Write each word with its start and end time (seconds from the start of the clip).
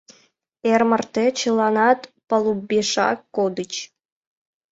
Эр 0.71 0.81
марте 0.89 1.25
чыланат 1.39 1.99
палубешак 2.29 3.19
кодыч. 3.35 3.73